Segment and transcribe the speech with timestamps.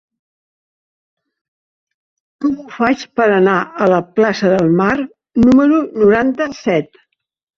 [2.45, 3.57] Com ho faig per anar
[3.87, 4.97] a la plaça del Mar
[5.45, 6.99] número noranta-set?